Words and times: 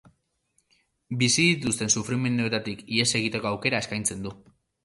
Bizi 1.19 1.45
dituzten 1.49 1.93
sufrimenduetatik 1.99 2.83
ihes 2.97 3.09
egiteko 3.23 3.53
aukera 3.55 3.83
eskaintzen 3.87 4.27
du. 4.29 4.35